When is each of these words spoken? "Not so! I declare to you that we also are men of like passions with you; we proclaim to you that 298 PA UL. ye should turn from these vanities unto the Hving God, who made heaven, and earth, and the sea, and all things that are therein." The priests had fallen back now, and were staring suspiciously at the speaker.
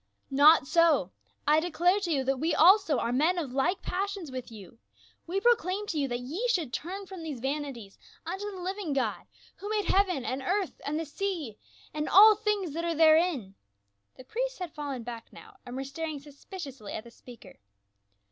"Not 0.45 0.65
so! 0.65 1.11
I 1.45 1.59
declare 1.59 1.99
to 1.99 2.11
you 2.11 2.23
that 2.23 2.39
we 2.39 2.55
also 2.55 2.97
are 2.97 3.11
men 3.11 3.37
of 3.37 3.51
like 3.51 3.83
passions 3.83 4.31
with 4.31 4.51
you; 4.51 4.79
we 5.27 5.39
proclaim 5.39 5.85
to 5.85 5.99
you 5.99 6.07
that 6.07 6.15
298 6.15 6.31
PA 6.33 6.39
UL. 6.39 6.41
ye 6.41 6.47
should 6.47 6.73
turn 6.73 7.05
from 7.05 7.21
these 7.21 7.39
vanities 7.39 7.99
unto 8.25 8.49
the 8.49 8.57
Hving 8.57 8.95
God, 8.95 9.27
who 9.57 9.69
made 9.69 9.85
heaven, 9.85 10.25
and 10.25 10.41
earth, 10.41 10.81
and 10.87 10.99
the 10.99 11.05
sea, 11.05 11.55
and 11.93 12.09
all 12.09 12.33
things 12.35 12.73
that 12.73 12.83
are 12.83 12.95
therein." 12.95 13.53
The 14.17 14.23
priests 14.23 14.57
had 14.57 14.73
fallen 14.73 15.03
back 15.03 15.31
now, 15.31 15.57
and 15.67 15.75
were 15.75 15.83
staring 15.83 16.19
suspiciously 16.19 16.93
at 16.93 17.03
the 17.03 17.11
speaker. 17.11 17.59